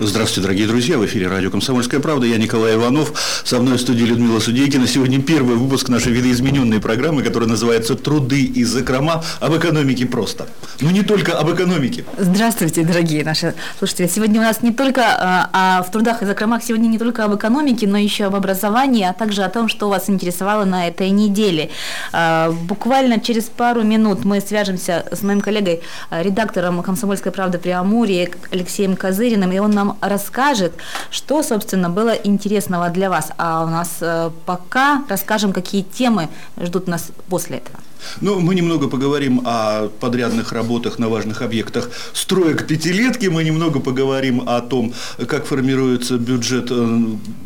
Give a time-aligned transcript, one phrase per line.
[0.00, 0.96] Здравствуйте, дорогие друзья.
[0.96, 2.24] В эфире радио «Комсомольская правда».
[2.24, 3.12] Я Николай Иванов.
[3.42, 4.86] Со мной в студии Людмила Судейкина.
[4.86, 9.24] Сегодня первый выпуск нашей видоизмененной программы, которая называется «Труды и закрома.
[9.40, 10.46] Об экономике просто».
[10.80, 12.04] Но не только об экономике.
[12.16, 14.06] Здравствуйте, дорогие наши слушатели.
[14.06, 17.34] Сегодня у нас не только а, а в трудах и закромах, сегодня не только об
[17.34, 21.70] экономике, но еще об образовании, а также о том, что вас интересовало на этой неделе.
[22.12, 25.80] А, буквально через пару минут мы свяжемся с моим коллегой,
[26.10, 30.72] а, редактором «Комсомольской правды» при Амуре Алексеем Козыриным, и он нам расскажет,
[31.10, 33.30] что, собственно, было интересного для вас.
[33.38, 36.28] А у нас э, пока расскажем, какие темы
[36.60, 37.78] ждут нас после этого.
[38.20, 44.42] Ну, мы немного поговорим о подрядных работах на важных объектах строек пятилетки, мы немного поговорим
[44.46, 44.92] о том,
[45.26, 47.00] как формируется бюджет э,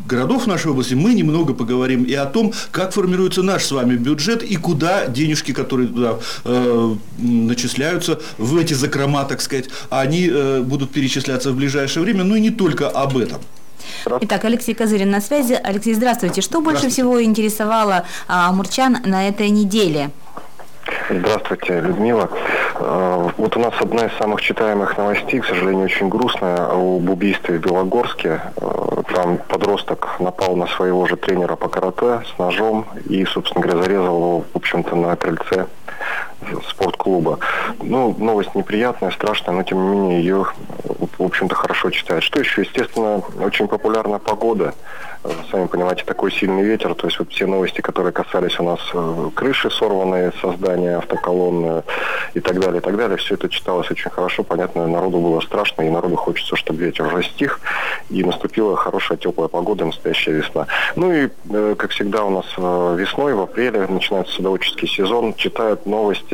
[0.07, 4.43] городов нашей области, мы немного поговорим и о том, как формируется наш с вами бюджет
[4.43, 10.91] и куда денежки, которые туда э, начисляются, в эти закрома, так сказать, они э, будут
[10.91, 13.41] перечисляться в ближайшее время, ну и не только об этом.
[14.21, 15.59] Итак, Алексей Козырин на связи.
[15.63, 16.41] Алексей, здравствуйте.
[16.41, 20.11] Что больше всего интересовало а, мурчан на этой неделе?
[21.09, 22.29] Здравствуйте, Людмила.
[22.75, 27.57] А, вот у нас одна из самых читаемых новостей, к сожалению, очень грустная, об убийстве
[27.57, 28.41] в Белогорске.
[28.57, 33.83] А, там подросток напал на своего же тренера по карате с ножом и, собственно говоря,
[33.83, 35.67] зарезал его, в общем-то, на крыльце
[36.69, 37.39] спортклуба.
[37.81, 40.45] Ну, новость неприятная, страшная, но тем не менее ее,
[41.17, 42.23] в общем-то, хорошо читают.
[42.23, 42.61] Что еще?
[42.61, 44.73] Естественно, очень популярна погода.
[45.51, 46.93] Сами понимаете, такой сильный ветер.
[46.95, 51.83] То есть вот все новости, которые касались у нас э, крыши сорванные, создания автоколонны
[52.33, 54.43] и так далее, и так далее, все это читалось очень хорошо.
[54.43, 57.61] Понятно, народу было страшно, и народу хочется, чтобы ветер уже стих,
[58.09, 60.67] и наступила хорошая теплая погода, настоящая весна.
[60.97, 65.85] Ну и, э, как всегда, у нас э, весной, в апреле начинается садоводческий сезон, читают
[65.85, 66.32] новости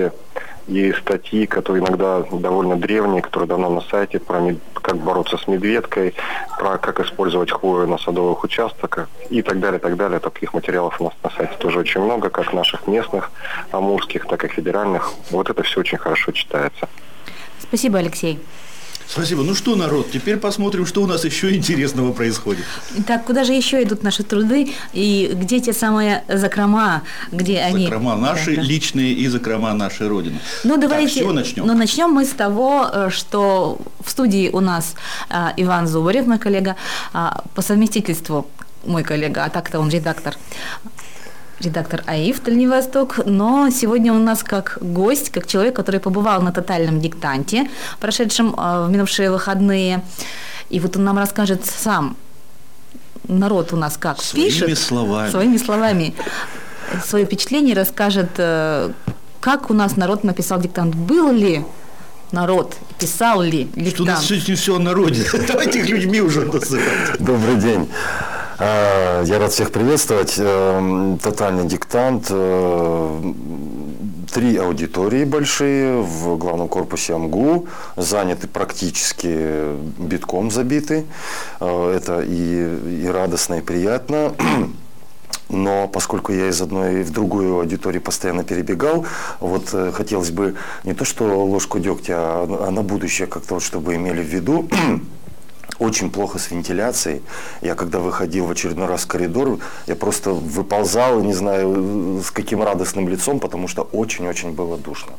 [0.67, 6.13] и статьи, которые иногда довольно древние, которые давно на сайте, про как бороться с медведкой,
[6.57, 10.19] про как использовать хвою на садовых участках и так далее, так далее.
[10.19, 13.31] Таких материалов у нас на сайте тоже очень много, как наших местных,
[13.71, 15.11] амурских, так и федеральных.
[15.31, 16.87] Вот это все очень хорошо читается.
[17.59, 18.39] Спасибо, Алексей.
[19.11, 19.41] Спасибо.
[19.41, 22.63] Ну что, народ, теперь посмотрим, что у нас еще интересного происходит.
[23.07, 27.85] Так, куда же еще идут наши труды и где те самые закрома, где они...
[27.85, 30.39] Закрома наши да, личные и закрома нашей Родины.
[30.63, 31.13] Ну, давайте...
[31.13, 31.65] Так, чего начнем?
[31.65, 34.93] Ну, начнем мы с того, э, что в студии у нас
[35.29, 36.75] э, Иван Зубарев, мой коллега,
[37.13, 38.47] э, по совместительству
[38.85, 40.35] мой коллега, а так-то он редактор
[41.59, 46.51] редактор АИФ Дальний Восток, но сегодня у нас как гость, как человек, который побывал на
[46.51, 50.03] тотальном диктанте, прошедшем э, в минувшие выходные.
[50.69, 52.15] И вот он нам расскажет сам,
[53.27, 54.77] народ у нас как своими пишет.
[54.77, 55.29] словами.
[55.29, 56.13] Своими словами.
[57.05, 58.91] Свои впечатления расскажет, э,
[59.39, 60.95] как у нас народ написал диктант.
[60.95, 61.65] Был ли
[62.31, 63.93] народ, писал ли диктант?
[63.93, 65.25] Что у нас сегодня все о народе.
[65.47, 67.19] Давайте их людьми уже называть.
[67.19, 67.89] Добрый день.
[68.61, 70.35] А, я рад всех приветствовать.
[70.37, 72.27] Эм, тотальный диктант.
[72.29, 73.33] Э,
[74.33, 77.67] три аудитории большие в главном корпусе АМГУ.
[77.95, 81.05] Заняты практически битком забиты.
[81.61, 84.33] Э, это и, и радостно, и приятно.
[85.49, 89.05] Но поскольку я из одной в другую аудиторию постоянно перебегал,
[89.39, 93.63] вот э, хотелось бы не то что ложку дегтя, а, а на будущее как-то вот,
[93.63, 94.67] чтобы имели в виду,
[95.79, 97.21] очень плохо с вентиляцией.
[97.61, 102.61] Я когда выходил в очередной раз в коридор, я просто выползал, не знаю, с каким
[102.61, 105.13] радостным лицом, потому что очень-очень было душно.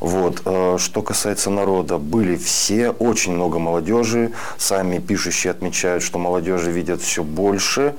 [0.00, 0.42] Вот.
[0.44, 4.32] Э, что касается народа, были все, очень много молодежи.
[4.58, 7.94] Сами пишущие отмечают, что молодежи видят все больше.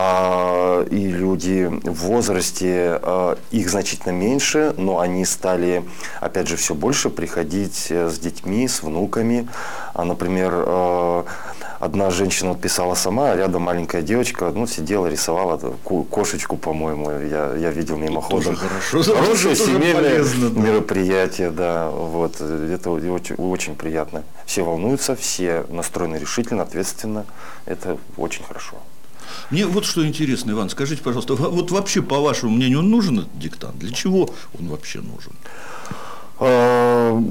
[0.00, 5.82] А, и люди в возрасте, э, их значительно меньше, но они стали,
[6.20, 9.48] опять же, все больше приходить э, с детьми, с внуками.
[9.94, 11.24] А, например,
[11.80, 15.58] одна женщина писала сама, а рядом маленькая девочка, ну, сидела, рисовала
[16.10, 18.54] кошечку, по-моему, я, я видел мимоходом.
[18.54, 19.14] Тоже хорошо.
[19.16, 20.60] Хорошее семейное да.
[20.60, 24.22] мероприятие, да, вот, это очень, очень приятно.
[24.46, 27.26] Все волнуются, все настроены решительно, ответственно,
[27.66, 28.76] это очень хорошо.
[29.50, 33.78] Мне вот что интересно, Иван, скажите, пожалуйста, вот вообще, по вашему мнению, нужен этот диктант?
[33.78, 35.32] Для чего он вообще нужен?
[36.38, 37.22] А,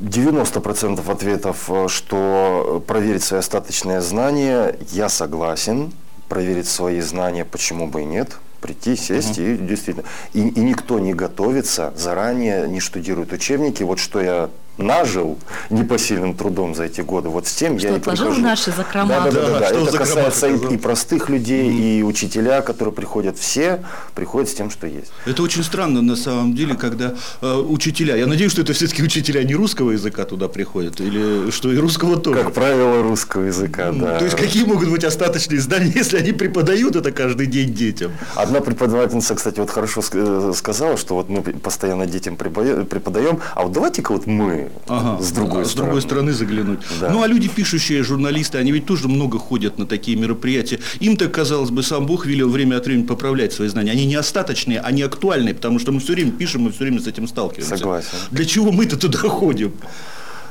[0.00, 5.92] 90% ответов, э, что проверить свои остаточные знания, я согласен.
[6.28, 8.36] Проверить свои знания, почему бы и нет.
[8.60, 9.46] Прийти, сесть угу.
[9.46, 10.06] и действительно.
[10.32, 13.82] И, и никто не готовится заранее, не штудирует учебники.
[13.82, 15.38] Вот что я нажил
[15.70, 18.40] непосильным трудом за эти годы, вот с тем Что я и отложил прихожу.
[18.40, 19.08] в наши закрома.
[19.08, 23.38] Да, да, да, Да, да, Это касается и, и простых людей, и учителя, которые приходят
[23.38, 23.84] все,
[24.14, 25.12] приходят с тем, что есть.
[25.26, 29.42] Это очень странно на самом деле, когда э, учителя, я надеюсь, что это все-таки учителя
[29.44, 32.42] не русского языка туда приходят, или что и русского тоже.
[32.42, 34.18] Как правило, русского языка, да.
[34.18, 38.12] То есть какие могут быть остаточные знания, если они преподают это каждый день детям?
[38.34, 43.62] Одна преподавательница, кстати, вот хорошо э, сказала, что вот мы постоянно детям препода- преподаем, а
[43.62, 45.66] вот давайте-ка вот мы Ага, с другой а, стороны.
[45.66, 46.80] с другой стороны заглянуть.
[47.00, 47.10] Да.
[47.10, 50.80] Ну, а люди, пишущие, журналисты, они ведь тоже много ходят на такие мероприятия.
[51.00, 53.92] Им-то, казалось бы, сам Бог велел время от времени поправлять свои знания.
[53.92, 57.06] Они не остаточные, они актуальные, потому что мы все время пишем, мы все время с
[57.06, 57.76] этим сталкиваемся.
[57.76, 58.08] Согласен.
[58.30, 59.72] Для чего мы-то туда ходим?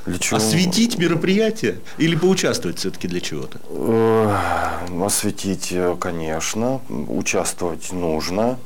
[0.05, 0.37] Для чего?
[0.37, 3.59] Осветить мероприятие или поучаствовать все-таки для чего-то?
[3.69, 8.57] Э, Осветить, э, конечно, участвовать нужно.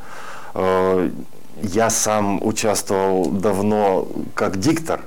[1.63, 5.01] Я сам участвовал давно как диктор.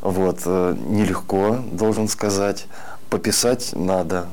[0.00, 2.66] Вот, э, нелегко, должен сказать.
[3.10, 4.26] Пописать надо.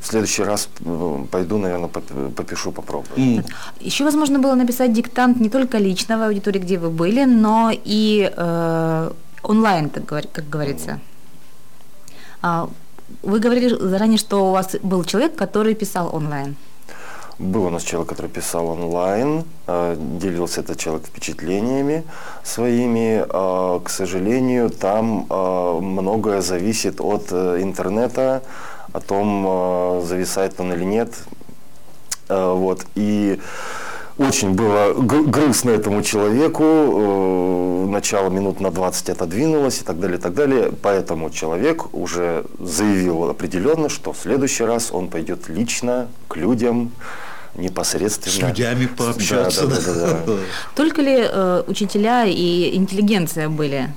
[0.00, 3.44] В следующий раз э, пойду, наверное, поп- попишу, попробую.
[3.80, 8.30] Еще возможно было написать диктант не только лично в аудитории, где вы были, но и
[8.36, 9.10] э,
[9.42, 10.98] онлайн, так как говорится.
[12.42, 12.68] А,
[13.22, 16.56] Вы говорили заранее, что у вас был человек, который писал онлайн.
[17.40, 22.04] Был у нас человек, который писал онлайн, э, делился этот человек впечатлениями
[22.44, 23.24] своими.
[23.30, 28.42] А, К сожалению, там э, многое зависит от э, интернета,
[28.92, 31.14] о том, э, зависает он или нет.
[32.28, 32.84] Э, Вот.
[32.94, 33.40] И
[34.18, 36.62] очень было грустно этому человеку.
[36.64, 40.72] э, Начало минут на 20 отодвинулось и так далее, и так далее.
[40.82, 46.92] Поэтому человек уже заявил определенно, что в следующий раз он пойдет лично к людям
[47.54, 48.54] непосредственно.
[48.54, 49.66] С людьми пообщаться.
[49.66, 50.32] Да, да, да, да, да.
[50.74, 53.92] Только ли э, учителя и интеллигенция были?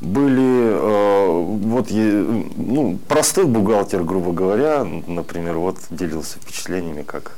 [0.00, 1.26] Были, э,
[1.66, 2.24] вот, е-
[2.56, 7.32] ну, простой бухгалтер, грубо говоря, например, вот делился впечатлениями, как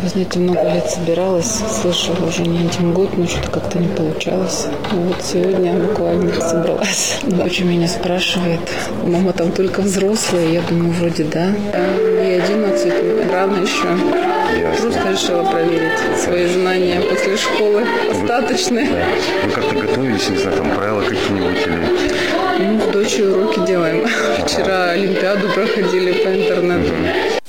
[0.00, 4.66] Вы знаете, много лет собиралась, слышала уже не один год, но что-то как-то не получалось.
[4.90, 7.18] Вот сегодня буквально собралась.
[7.22, 8.60] Дочь меня спрашивает,
[9.04, 11.52] мама там только взрослая, я думаю, вроде да.
[12.22, 13.88] Ей 11, рано еще.
[14.80, 18.88] Просто решила проверить свои знания после школы, остаточные.
[19.44, 22.64] Вы как-то готовились, не знаю, там правила какие-нибудь или...
[22.64, 24.06] Ну, с дочерью уроки делаем.
[24.46, 26.90] Вчера Олимпиаду проходили по интернету.
[26.90, 27.41] Хорошо.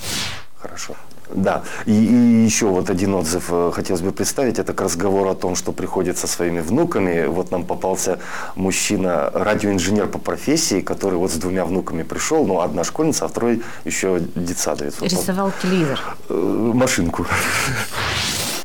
[1.43, 5.35] Да, и, и еще вот один отзыв э, хотелось бы представить, это к разговору о
[5.35, 7.25] том, что приходит со своими внуками.
[7.25, 8.19] Вот нам попался
[8.55, 13.61] мужчина, радиоинженер по профессии, который вот с двумя внуками пришел, ну, одна школьница, а второй
[13.83, 14.95] еще детсадовец.
[15.01, 15.99] Вот он, Рисовал телевизор.
[16.29, 16.33] э,
[16.73, 17.25] машинку.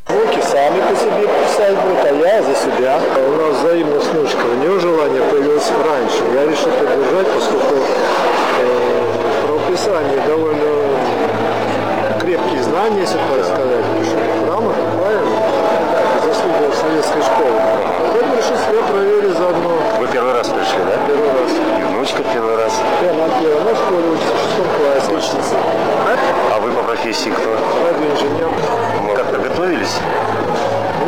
[0.08, 3.00] Руки сами по себе писать будут, а я за себя.
[3.28, 4.38] У нас взаимная снучка.
[4.38, 6.22] У нее желание появилось раньше.
[6.32, 7.74] Я решил поддержать, поскольку
[8.60, 10.87] э, правописание довольно
[12.28, 13.84] крепкие знания, если так сказать.
[14.44, 15.36] Грамотно, правильно.
[16.26, 17.56] Заслуга советской школы.
[18.12, 19.70] Поэтому решил себя проверить заодно.
[19.98, 20.92] Вы первый раз пришли, да?
[21.06, 21.50] Первый раз.
[21.80, 22.72] И внучка первый раз.
[23.00, 25.36] Я на первом на школе учится в шестом классе.
[26.54, 27.48] А вы по профессии кто?
[27.88, 28.50] Радиоинженер.
[29.16, 29.96] Как-то готовились?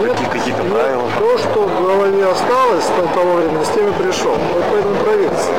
[0.01, 1.03] Нет, Какие- какие-то правила?
[1.19, 4.33] То, что в голове осталось с того времени, с тем и пришел.
[4.55, 5.53] Вот поэтому проверьте.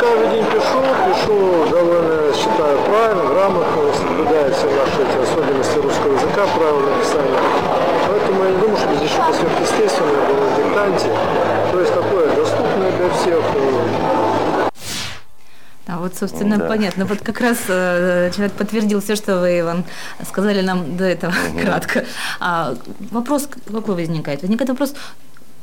[0.00, 6.46] Каждый день пишу, пишу довольно, считаю, правильно, грамотно, соблюдая все наши эти особенности русского языка,
[6.56, 7.38] правила написания.
[8.08, 11.08] Поэтому я не думаю, что здесь что-то сверхъестественное было в диктанте.
[11.72, 13.40] То есть такое доступное для всех.
[15.86, 16.66] А вот, собственно, Да.
[16.66, 17.04] понятно.
[17.04, 19.84] Вот как раз э, человек подтвердил все, что вы, Иван,
[20.26, 21.32] сказали нам до этого
[21.62, 22.04] кратко.
[22.40, 22.74] А,
[23.10, 24.42] вопрос какой возникает?
[24.42, 24.94] Возникает вопрос,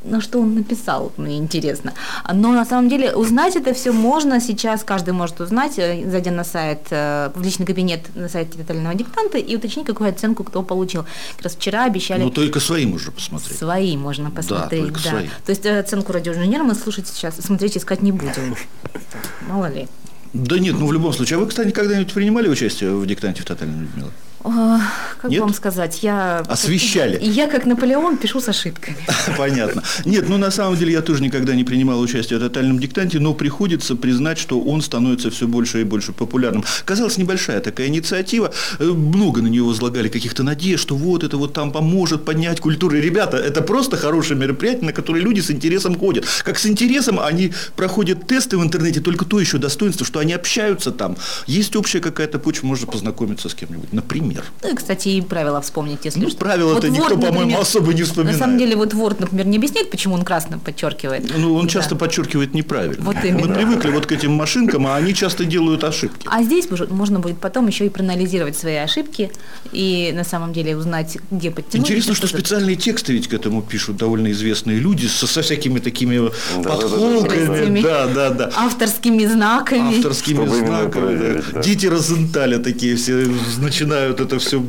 [0.04, 1.92] на что он написал, мне интересно.
[2.32, 6.44] Но на самом деле узнать это все можно сейчас, каждый может узнать, э, зайдя на
[6.44, 11.04] сайт, э, в личный кабинет на сайте тотального диктанта и уточнить, какую оценку кто получил.
[11.36, 13.58] Как раз вчера обещали Ну, только свои можно посмотреть.
[13.58, 15.10] Свои можно посмотреть, только да.
[15.10, 15.26] свои.
[15.44, 18.56] То есть э, оценку радиоинженера мы слушать сейчас, смотреть, искать не будем.
[19.48, 19.88] Мало ли.
[20.32, 21.36] Да нет, ну в любом случае.
[21.36, 24.10] А вы, кстати, когда-нибудь принимали участие в диктанте в тотальном Людмила?
[24.44, 24.78] О,
[25.20, 25.40] как Нет?
[25.40, 26.40] вам сказать, я...
[26.48, 27.18] Освещали.
[27.22, 28.96] Я как Наполеон пишу с ошибками.
[29.38, 29.82] Понятно.
[30.04, 33.34] Нет, ну на самом деле я тоже никогда не принимал участие в тотальном диктанте, но
[33.34, 36.64] приходится признать, что он становится все больше и больше популярным.
[36.84, 41.52] Казалось, небольшая такая инициатива, э, много на нее возлагали каких-то надежд, что вот это вот
[41.52, 42.96] там поможет поднять культуру.
[42.96, 46.26] И, ребята, это просто хорошее мероприятие, на которое люди с интересом ходят.
[46.44, 50.90] Как с интересом они проходят тесты в интернете, только то еще достоинство, что они общаются
[50.90, 51.16] там.
[51.46, 54.31] Есть общая какая-то почва, можно познакомиться с кем-нибудь, например.
[54.62, 56.38] Ну и, кстати, какие правила вспомнить, если Ну, что?
[56.38, 58.38] правила-то никто, Word, по-моему, например, особо не На вспоминает.
[58.38, 61.30] самом деле, вот Word, например, не объясняет, почему он красным подчеркивает.
[61.36, 61.72] Ну, он Да.
[61.72, 63.02] часто подчеркивает неправильно.
[63.04, 63.48] Вот именно.
[63.48, 66.26] Мы привыкли вот к этим машинкам, а они часто делают ошибки.
[66.30, 69.30] А здесь можно будет потом еще и проанализировать свои ошибки
[69.72, 71.86] и на самом деле узнать, где подтянуть.
[71.88, 75.80] Интересно, и что специальные тексты ведь к этому пишут довольно известные люди со, со всякими
[75.80, 76.30] такими
[76.62, 76.88] Да-да-да.
[76.88, 77.82] подколками.
[77.82, 78.50] Да, да, да.
[78.56, 79.96] авторскими знаками.
[79.96, 81.34] Авторскими Чтобы знаками.
[81.34, 81.42] да.
[81.52, 81.62] да.
[81.62, 83.26] Дети Розенталя такие все
[83.58, 84.64] начинают это все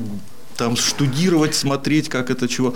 [0.58, 2.74] там штудировать, смотреть, как это чего.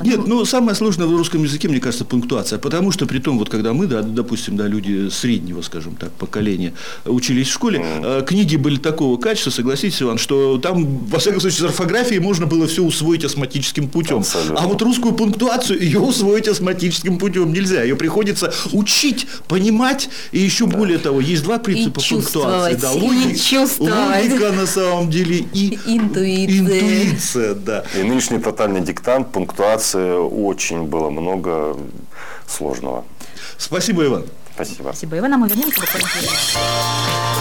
[0.00, 2.58] Нет, ну самое сложное в русском языке, мне кажется, пунктуация.
[2.58, 6.72] Потому что при том, вот когда мы, да, допустим, да, люди среднего, скажем так, поколения
[7.04, 11.60] учились в школе, э, книги были такого качества, согласитесь, Иван, что там, во всяком случае,
[11.60, 14.18] с орфографией можно было все усвоить осматическим путем.
[14.18, 14.58] Абсолютно.
[14.60, 17.82] А вот русскую пунктуацию ее усвоить осматическим путем нельзя.
[17.82, 20.08] Ее приходится учить, понимать.
[20.32, 22.74] И еще более того, есть два принципа пунктуации.
[22.74, 23.94] чувствовать, Да, и логи- чувствовать.
[24.30, 26.58] логика на самом деле и Интуиция.
[26.58, 27.84] интуиция, да.
[27.94, 31.76] И нынешний тотальный диктант, пунктуации очень было много
[32.46, 33.04] сложного.
[33.58, 34.24] Спасибо, Иван.
[34.54, 34.82] Спасибо.
[34.84, 35.36] Спасибо, Ивана.
[35.38, 37.35] Мы вернемся буквально через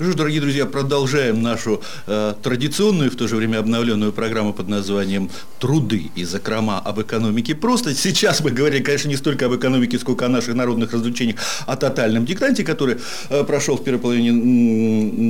[0.00, 4.68] Ну что дорогие друзья, продолжаем нашу э, традиционную, в то же время обновленную программу под
[4.68, 5.28] названием
[5.58, 7.92] «Труды и закрома об экономике просто».
[7.96, 12.26] Сейчас мы говорим, конечно, не столько об экономике, сколько о наших народных развлечениях, о тотальном
[12.26, 14.30] диктанте, который э, прошел в первой половине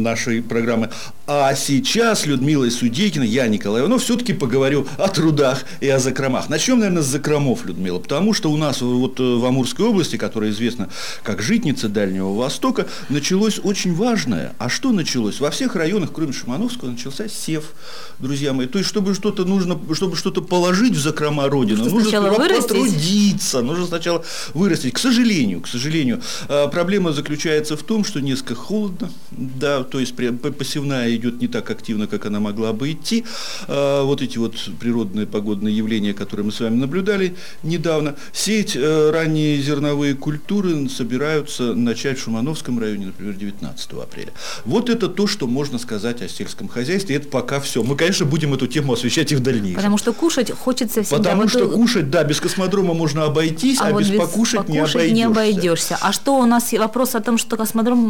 [0.03, 0.91] нашей программы.
[1.27, 6.51] А сейчас Людмила Судейкина, я, Николай Иванов, все-таки поговорю о трудах и о закромах.
[6.51, 10.51] Начнем, наверное, с закромов, Людмила, потому что у нас вот э, в Амурской области, которая
[10.51, 10.91] известна
[11.23, 14.53] как житница Дальнего Востока, началось очень важное.
[14.59, 15.39] А что началось?
[15.39, 17.73] Во всех районах, кроме Шимановского, начался сев,
[18.19, 18.67] друзья мои.
[18.67, 22.63] То есть, чтобы что-то нужно, чтобы что-то положить в закрома Родины, Нужно сначала вырастить.
[22.69, 24.25] потрудиться, нужно сначала
[24.55, 24.95] вырастить.
[24.95, 30.15] К сожалению, к сожалению, э, проблема заключается в том, что несколько холодно, да, то есть
[30.59, 33.25] посевная идет не так активно, как она могла бы идти.
[33.69, 38.17] Э, Вот эти вот природные погодные явления, которые мы с вами наблюдали недавно.
[38.33, 44.33] Сеять э, ранние зерновые культуры собираются начать в Шумановском районе, например, 19 апреля.
[44.65, 47.17] Вот это то, что можно сказать о сельском хозяйстве.
[47.17, 47.83] Это пока все.
[47.83, 49.77] Мы, конечно, будем эту тему освещать и в дальнейшем.
[49.77, 51.19] Потому что кушать хочется всегда.
[51.19, 54.79] Потому Вот, что э, кушать, да, без космодрома можно обойтись, а, вот без покушать, не
[54.79, 55.15] обойдешься.
[55.15, 55.99] не обойдешься.
[56.01, 58.07] А что у нас вопрос о том, что космодром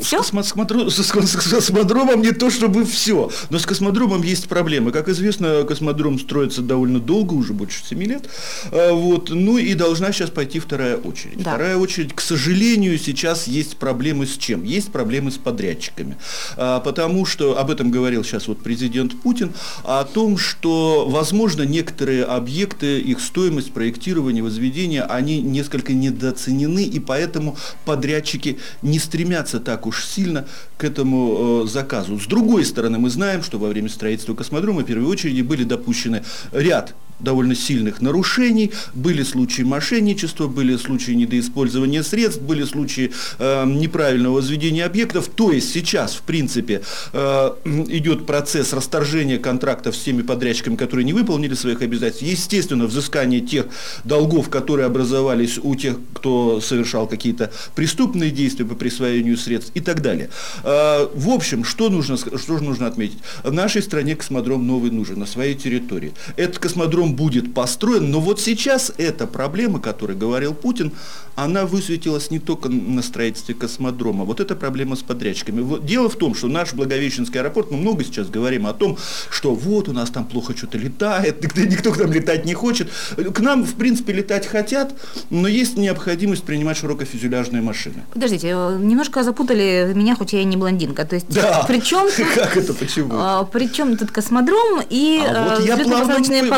[0.00, 0.22] все?
[0.22, 4.48] С, космо- с космодро- с с космодромом не то чтобы все, но с космодромом есть
[4.48, 4.92] проблемы.
[4.92, 8.28] Как известно, космодром строится довольно долго, уже больше 7 лет.
[8.72, 9.30] А, Вот.
[9.30, 11.42] Ну и должна сейчас пойти вторая очередь.
[11.42, 11.50] Да.
[11.54, 14.64] Вторая очередь, к сожалению, сейчас есть проблемы с чем?
[14.64, 15.38] Есть проблемы с
[15.74, 16.16] подрядчиками.
[16.56, 19.52] А, Потому что, об этом говорил сейчас вот президент Путин,
[19.82, 27.56] о том, что, возможно, некоторые объекты, их стоимость проектирования, возведения, они несколько недооценены, и поэтому
[27.84, 32.18] подрядчики не стремятся так уж сильно к этому э, заказу.
[32.18, 36.22] С другой стороны, мы знаем, что во время строительства космодрома в первую очередь были допущены
[36.52, 44.34] ряд довольно сильных нарушений, были случаи мошенничества, были случаи недоиспользования средств, были случаи э, неправильного
[44.34, 45.28] возведения объектов.
[45.34, 47.50] То есть сейчас, в принципе, э,
[47.88, 52.22] идет процесс расторжения контрактов с теми подрядчиками, которые не выполнили своих обязательств.
[52.22, 53.66] Естественно, взыскание тех
[54.04, 60.02] долгов, которые образовались у тех, кто совершал какие-то преступные действия по присвоению средств и так
[60.02, 60.28] далее.
[60.62, 63.18] Э, В общем, что нужно, что нужно отметить?
[63.42, 66.12] В нашей стране космодром новый нужен на своей территории.
[66.36, 70.92] Этот космодром будет построен, но вот сейчас эта проблема, о которой говорил Путин,
[71.36, 74.24] она высветилась не только на строительстве космодрома.
[74.24, 75.60] Вот эта проблема с подрядчиками.
[75.60, 78.96] Вот Дело в том, что наш Благовещенский аэропорт, мы много сейчас говорим о том,
[79.30, 82.88] что вот у нас там плохо что-то летает, никто, к нам летать не хочет.
[83.16, 84.94] К нам, в принципе, летать хотят,
[85.30, 88.04] но есть необходимость принимать широкофюзеляжные машины.
[88.12, 91.04] Подождите, э, немножко запутали меня, хоть я и не блондинка.
[91.04, 91.64] То есть, Да.
[91.68, 93.46] причем Как это, почему?
[93.52, 96.14] причем тут космодром и А вот э, я плавно...
[96.14, 96.48] взлетно-посадочная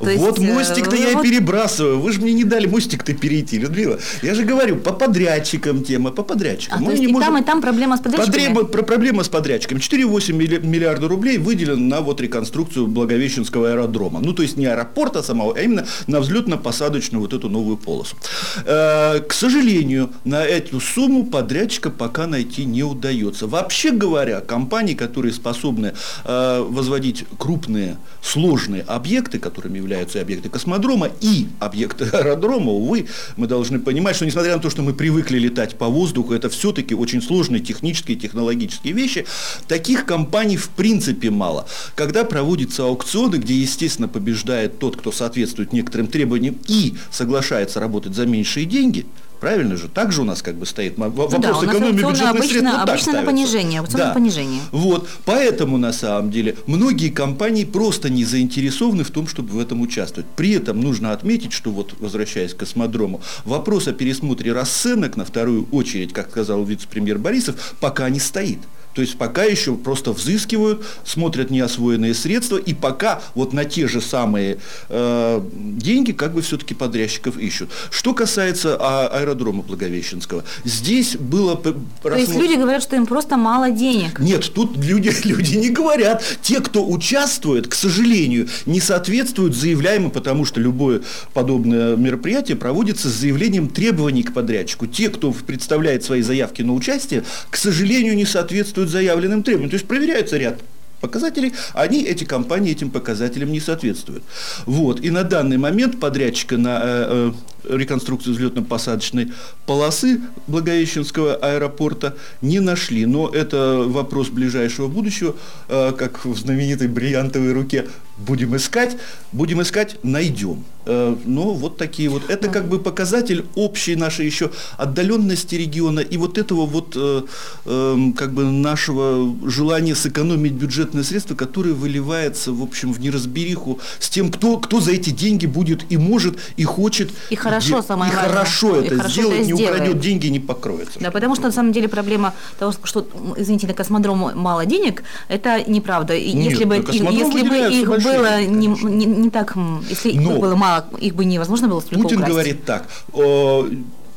[0.00, 0.16] полоса.
[0.18, 2.00] То вот есть, э, мостик-то я и вот- перебрасываю.
[2.00, 3.98] Вы же мне не дали мостик-то перейти, Людмила.
[4.22, 6.78] Я же говорю, по подрядчикам тема, по подрядчикам.
[6.78, 8.54] А, Мы то есть не и можем- там, и там проблема с подрядчиками?
[8.64, 9.78] Про- проблема с подрядчиками.
[9.80, 14.20] 4,8 милли- миллиарда рублей выделено на вот реконструкцию Благовещенского аэродрома.
[14.20, 18.16] Ну, то есть не аэропорта самого, а именно на взлетно-посадочную вот эту новую полосу.
[18.64, 23.46] Э, К сожалению, на эту сумму подрядчика пока найти не удается.
[23.46, 25.92] Вообще говоря, компании, которые способны
[26.24, 33.78] э, возводить крупные, сложные объекты, которыми являются объекты космодрома, и объекты аэродрома, увы, мы должны
[33.78, 37.60] понимать, что несмотря на то, что мы привыкли летать по воздуху, это все-таки очень сложные
[37.60, 39.26] технические и технологические вещи,
[39.68, 41.66] таких компаний в принципе мало.
[41.94, 48.26] Когда проводятся аукционы, где, естественно, побеждает тот, кто соответствует некоторым требованиям и соглашается работать за
[48.26, 49.06] меньшие деньги,
[49.42, 49.88] Правильно же?
[49.88, 50.96] Так же у нас как бы стоит.
[50.98, 54.04] М- Вопрос Ну да, у нас экономии бюджетных обычно- средств вот обычно на понижение, аукционы
[54.06, 54.60] на понижение.
[54.70, 55.08] Вот.
[55.24, 60.28] Поэтому, на самом деле, многие компании просто не заинтересованы в том, чтобы в этом участвовать.
[60.36, 65.66] При этом нужно отметить, что вот, возвращаясь к космодрому, вопрос о пересмотре расценок на вторую
[65.72, 68.58] очередь, как сказал вице-премьер Борисов, пока не стоит.
[68.94, 74.00] То есть пока еще просто взыскивают, смотрят неосвоенные средства, и пока вот на те же
[74.00, 74.58] самые
[74.88, 77.70] э, деньги как бы все-таки подрядчиков ищут.
[77.90, 81.56] Что касается а, аэродрома Благовещенского, здесь было...
[81.56, 81.74] То
[82.14, 84.18] есть рассмо- люди говорят, что им просто мало денег.
[84.18, 86.22] нет, тут люди, люди не говорят.
[86.42, 93.12] Те, кто участвует, к сожалению, не соответствуют заявляемым, потому что любое подобное мероприятие проводится с
[93.12, 94.86] заявлением требований к подрядчику.
[94.86, 99.70] Те, кто представляет свои заявки на участие, к сожалению, не соответствуют заявленным требованиям.
[99.70, 100.60] То есть проверяется ряд
[101.00, 104.22] показателей, они, эти компании, этим показателям не соответствуют.
[104.66, 105.00] Вот.
[105.00, 107.32] И на данный момент подрядчика на э, э,
[107.68, 109.32] реконструкцию взлетно-посадочной
[109.66, 113.06] полосы Благовещенского аэропорта не нашли.
[113.06, 115.34] Но это вопрос ближайшего будущего,
[115.68, 117.86] э, как в знаменитой бриллиантовой руке.
[118.18, 118.96] Будем искать,
[119.32, 120.64] будем искать, найдем.
[120.84, 122.28] Э, но вот такие вот.
[122.28, 127.22] Это как бы показатель общей нашей еще отдаленности региона и вот этого вот э,
[127.64, 134.08] э, как бы нашего желания сэкономить бюджетные средства, которое выливается, в общем, в неразбериху с
[134.10, 137.10] тем, кто, кто за эти деньги будет и может, и хочет.
[137.30, 138.32] И хорошо, де- самое и важное.
[138.32, 139.74] хорошо И это хорошо сделать, это не сделает.
[139.80, 140.98] украдет деньги, не покроется.
[141.00, 143.06] Да, потому что на самом деле проблема того, что,
[143.36, 146.14] извините, на космодрому мало денег, это неправда.
[146.14, 149.54] И Нет, если бы, и- если бы их большие было не, не, не так,
[149.90, 152.32] если их Но было мало, их бы невозможно было столько Путин украсть.
[152.32, 152.88] говорит так,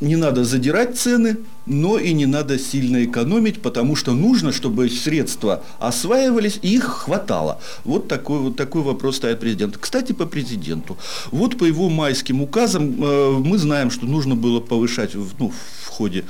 [0.01, 5.63] не надо задирать цены, но и не надо сильно экономить, потому что нужно, чтобы средства
[5.79, 7.59] осваивались и их хватало.
[7.83, 9.77] Вот такой, вот такой вопрос ставит президент.
[9.77, 10.97] Кстати, по президенту.
[11.31, 15.51] Вот по его майским указам э, мы знаем, что нужно было повышать ну,
[15.83, 16.25] в ходе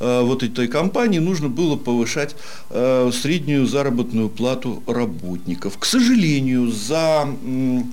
[0.00, 2.36] э, вот этой кампании, нужно было повышать
[2.70, 5.78] э, среднюю заработную плату работников.
[5.78, 7.92] К сожалению, за м,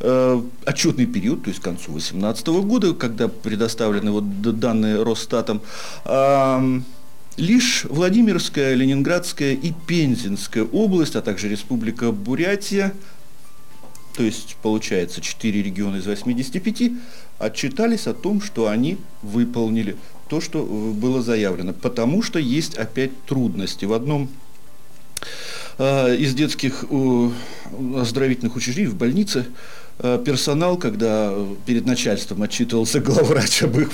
[0.00, 5.60] э, отчетный период, то есть к концу 2018 года, когда предоставлены вот данные Росстатом,
[7.36, 12.92] лишь Владимирская, Ленинградская и Пензенская область, а также Республика Бурятия,
[14.16, 16.92] то есть получается 4 региона из 85,
[17.38, 19.96] отчитались о том, что они выполнили
[20.28, 21.72] то, что э, было заявлено.
[21.72, 23.84] Потому что есть опять трудности.
[23.84, 24.28] В одном
[25.78, 27.30] э, из детских э,
[27.96, 29.46] оздоровительных учреждений в больнице
[29.98, 31.32] персонал, когда
[31.66, 33.90] перед начальством отчитывался главврач об их,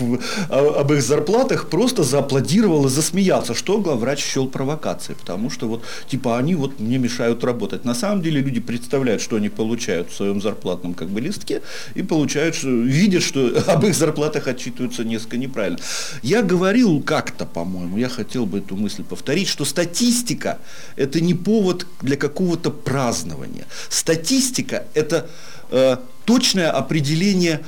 [0.48, 6.38] об их зарплатах, просто зааплодировал и засмеялся, что главврач счел провокацией, потому что вот типа
[6.38, 7.84] они вот мне мешают работать.
[7.84, 11.62] На самом деле люди представляют, что они получают в своем зарплатном как бы листке
[11.94, 15.78] и получают, видят, что об их зарплатах отчитываются несколько неправильно.
[16.22, 20.58] Я говорил как-то, по-моему, я хотел бы эту мысль повторить, что статистика–
[20.96, 23.66] это не повод для какого-то празднования.
[23.88, 25.28] Статистика– это
[25.70, 27.60] э, точное определение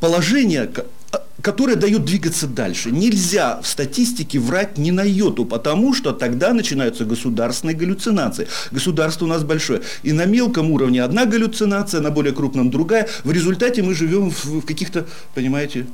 [0.00, 0.70] положения,
[1.12, 2.90] а, которое дает двигаться дальше.
[2.90, 8.48] Нельзя в статистике врать ни на йоту, потому что тогда начинаются государственные галлюцинации.
[8.70, 9.82] Государство у нас большое.
[10.02, 13.08] И на мелком уровне одна галлюцинация, на более крупном другая.
[13.24, 15.86] В результате мы живем в каких-то, понимаете,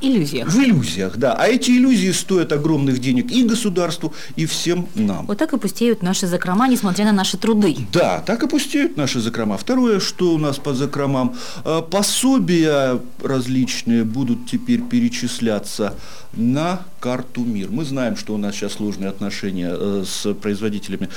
[0.00, 0.48] Иллюзиях.
[0.48, 1.34] в иллюзиях, да.
[1.34, 5.26] А эти иллюзии стоят огромных денег и государству, и всем нам.
[5.26, 7.76] Вот так и пустеют наши закрома, несмотря на наши труды.
[7.92, 9.56] Да, так и пустеют наши закрома.
[9.56, 15.94] Второе, что у нас по закромам, э, пособия различные будут теперь перечисляться
[16.32, 17.68] на карту МИР.
[17.70, 21.08] Мы знаем, что у нас сейчас сложные отношения э, с производителями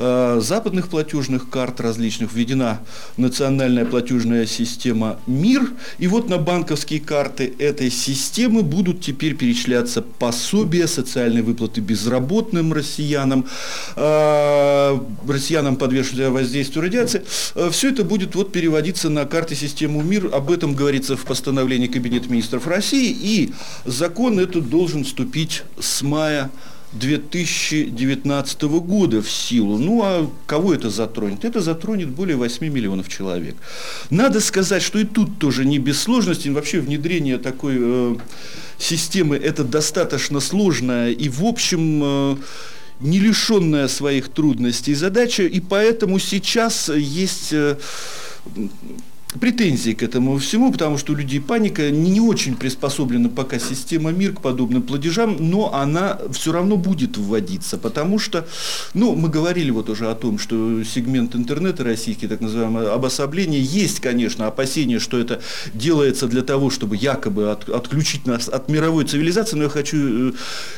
[0.00, 2.32] э, западных платежных карт различных.
[2.32, 2.80] Введена
[3.16, 5.70] национальная платежная система МИР.
[5.98, 13.46] И вот на банковские карты этой системы будут теперь перечисляться пособия, социальные выплаты безработным россиянам,
[13.94, 17.22] э, россиянам, подверженным воздействию радиации.
[17.70, 20.30] Все это будет вот переводиться на карты системы МИР.
[20.32, 23.16] Об этом говорится в постановлении Кабинета министров России.
[23.16, 23.52] И
[23.84, 25.35] закон этот должен вступить
[25.78, 26.50] с мая
[26.92, 29.78] 2019 года в силу.
[29.78, 31.44] Ну, а кого это затронет?
[31.44, 33.56] Это затронет более 8 миллионов человек.
[34.10, 36.50] Надо сказать, что и тут тоже не без сложностей.
[36.50, 38.16] Вообще внедрение такой э,
[38.78, 42.36] системы– это достаточно сложная и, в общем, э,
[43.00, 45.42] не лишенная своих трудностей задача.
[45.42, 47.52] И поэтому сейчас есть...
[47.52, 47.76] э,
[49.34, 54.34] претензии к этому всему, потому что у людей паника не, очень приспособлена пока система МИР
[54.34, 58.46] к подобным платежам, но она все равно будет вводиться, потому что,
[58.94, 64.00] ну, мы говорили вот уже о том, что сегмент интернета российский, так называемое обособление, есть,
[64.00, 65.42] конечно, опасения, что это
[65.74, 70.32] делается для того, чтобы якобы от, отключить нас от мировой цивилизации, но я хочу э,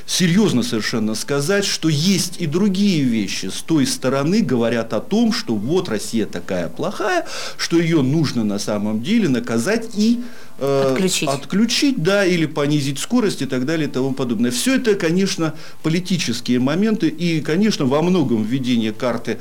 [0.07, 5.55] серьезно совершенно сказать, что есть и другие вещи с той стороны говорят о том, что
[5.55, 10.23] вот Россия такая плохая, что ее нужно на самом деле наказать и
[10.61, 11.29] Отключить.
[11.29, 14.51] отключить, да, или понизить скорость и так далее и тому подобное.
[14.51, 19.39] Все это, конечно, политические моменты, и, конечно, во многом введение карты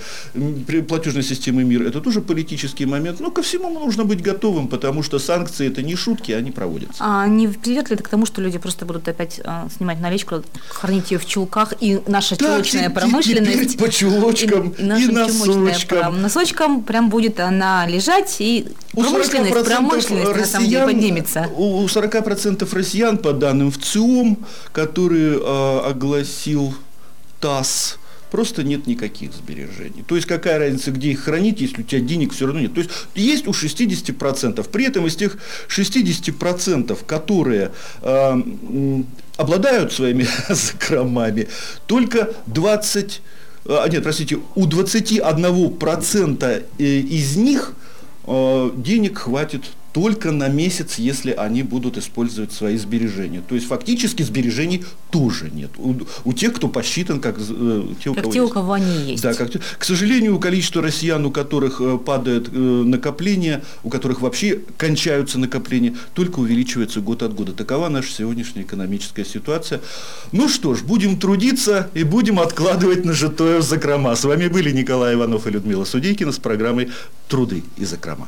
[0.87, 5.19] платежной системы МИР– это тоже политический момент, но ко всему нужно быть готовым, потому что
[5.19, 6.95] санкции– это не шутки, они проводятся.
[6.99, 10.43] А не приведет ли это к тому, что люди просто будут опять а, снимать наличку,
[10.69, 13.77] хранить ее в чулках, и наша Так, чулочная промышленность...
[13.77, 15.99] по чулочкам и наша чулочная носочкам.
[15.99, 21.49] прям- носочкам прям будет она лежать, и У промышленность, 40% промышленность на самом деле поднимется.
[21.55, 26.73] У у 40% россиян, по данным ВЦИОМ, который э, огласил
[27.39, 27.97] ТАСС,
[28.31, 30.03] просто нет никаких сбережений.
[30.05, 32.73] То есть какая разница, где их хранить, если у тебя денег все равно нет.
[32.73, 34.69] То есть есть у 60%.
[34.69, 35.37] При этом из тех
[35.69, 38.41] 60%, которые э,
[39.37, 41.47] обладают своими закромами,
[41.85, 43.21] только 20
[43.69, 47.73] а, нет, простите, у 21% э, из них
[48.25, 49.63] э, денег хватит
[49.97, 53.41] только на месяц, если они будут использовать свои сбережения.
[53.41, 55.71] То есть фактически сбережений тоже нет.
[55.79, 59.11] У, у тех, кто посчитан как э, те, у Как кого те, у кого они
[59.11, 59.23] есть.
[59.23, 64.59] Да, как К сожалению, количество россиян, у которых э, падает э, накопление, у которых вообще
[64.77, 67.53] кончаются накопления, только увеличивается год от года.
[67.53, 69.81] Такова наша сегодняшняя экономическая ситуация.
[70.31, 74.15] Ну что ж, будем трудиться и будем откладывать нажитое в закрома.
[74.15, 76.91] С вами были Николай Иванов и Людмила Судейкина с программой
[77.27, 78.27] «Труды и закрома».